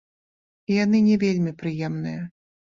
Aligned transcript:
І 0.69 0.77
яны 0.77 1.03
не 1.09 1.19
вельмі 1.25 1.55
прыемныя. 1.63 2.29